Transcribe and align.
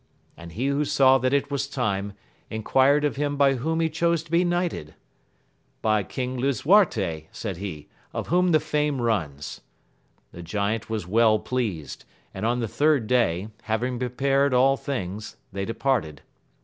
and 0.35 0.53
he 0.53 0.65
who 0.65 0.83
saw 0.83 1.19
that 1.19 1.31
it 1.31 1.51
was 1.51 1.67
time, 1.67 2.13
enquired 2.49 3.05
of 3.05 3.17
him 3.17 3.37
by 3.37 3.53
whom 3.53 3.79
he 3.79 3.87
chose 3.87 4.23
to 4.23 4.31
be 4.31 4.43
knighted. 4.43 4.95
By 5.83 6.01
King 6.01 6.37
Lisuarte, 6.39 7.27
said 7.31 7.57
he, 7.57 7.87
of 8.11 8.29
whom 8.29 8.47
the 8.51 8.59
fame 8.59 8.99
runs. 8.99 9.61
The 10.31 10.41
giant 10.41 10.89
was 10.89 11.05
well 11.05 11.37
pleased, 11.37 12.03
and 12.33 12.47
on 12.47 12.61
the 12.61 12.67
third 12.67 13.05
day, 13.05 13.49
having 13.65 13.99
prepared 13.99 14.55
all 14.55 14.75
things, 14.75 15.37
they 15.53 15.65
departed. 15.65 16.21